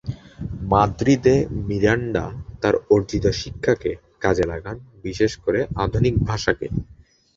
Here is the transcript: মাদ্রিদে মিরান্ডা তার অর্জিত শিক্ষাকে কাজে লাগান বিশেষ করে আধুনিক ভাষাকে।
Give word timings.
মাদ্রিদে 0.71 1.35
মিরান্ডা 1.67 2.25
তার 2.61 2.75
অর্জিত 2.89 3.25
শিক্ষাকে 3.41 3.91
কাজে 4.21 4.45
লাগান 4.47 4.75
বিশেষ 5.03 5.31
করে 5.43 5.59
আধুনিক 5.83 6.15
ভাষাকে। 6.23 6.67